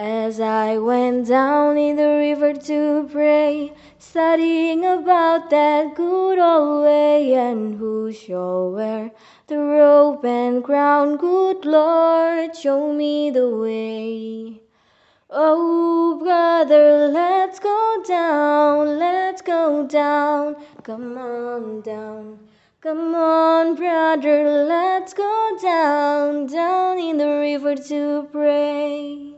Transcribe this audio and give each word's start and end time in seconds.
As 0.00 0.38
I 0.38 0.78
went 0.78 1.26
down 1.26 1.76
in 1.76 1.96
the 1.96 2.06
river 2.06 2.52
to 2.54 3.08
pray, 3.10 3.72
studying 3.98 4.84
about 4.84 5.50
that 5.50 5.96
good 5.96 6.38
old 6.38 6.84
way, 6.84 7.34
and 7.34 7.74
who 7.74 8.12
shall 8.12 8.70
wear 8.70 9.10
the 9.48 9.58
robe 9.58 10.24
and 10.24 10.62
crown, 10.62 11.16
good 11.16 11.64
Lord, 11.64 12.54
show 12.54 12.92
me 12.92 13.30
the 13.30 13.50
way. 13.50 14.60
Oh, 15.30 16.20
brother, 16.22 17.08
let's 17.08 17.58
go 17.58 18.04
down, 18.06 19.00
let's 19.00 19.42
go 19.42 19.84
down, 19.84 20.54
come 20.84 21.18
on 21.18 21.80
down. 21.80 22.38
Come 22.80 23.16
on, 23.16 23.74
brother, 23.74 24.64
let's 24.64 25.12
go 25.12 25.58
down, 25.60 26.46
down 26.46 27.00
in 27.00 27.16
the 27.16 27.26
river 27.26 27.74
to 27.74 28.28
pray. 28.30 29.37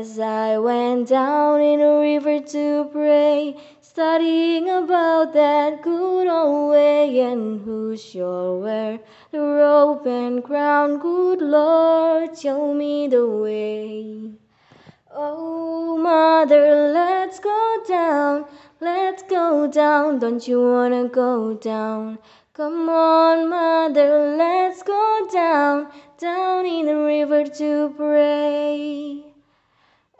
As 0.00 0.18
I 0.18 0.56
went 0.56 1.08
down 1.08 1.60
in 1.60 1.82
a 1.82 2.00
river 2.00 2.40
to 2.40 2.88
pray, 2.90 3.54
studying 3.82 4.70
about 4.70 5.34
that 5.34 5.82
good 5.82 6.26
old 6.26 6.70
way, 6.70 7.20
and 7.20 7.60
who 7.60 7.98
shall 7.98 8.60
wear 8.60 8.98
the 9.30 9.40
robe 9.40 10.06
and 10.06 10.42
crown, 10.42 10.96
good 11.00 11.42
Lord, 11.42 12.38
show 12.38 12.72
me 12.72 13.08
the 13.08 13.26
way. 13.26 14.32
Oh, 15.12 15.98
mother, 15.98 16.92
let's 16.94 17.38
go 17.38 17.82
down, 17.86 18.46
let's 18.80 19.22
go 19.24 19.70
down, 19.70 20.18
don't 20.18 20.48
you 20.48 20.62
wanna 20.62 21.08
go 21.08 21.52
down? 21.52 22.18
Come 22.54 22.88
on, 22.88 23.50
mother, 23.50 24.34
let's 24.38 24.82
go 24.82 25.28
down, 25.30 25.88
down 26.16 26.64
in 26.64 26.86
the 26.86 26.96
river 26.96 27.44
to 27.44 27.92
pray. 27.98 29.29